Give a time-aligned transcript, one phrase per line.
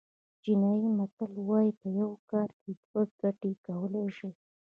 [0.41, 4.29] چینایي متل وایي په یو کار دوه ګټې کولای شي.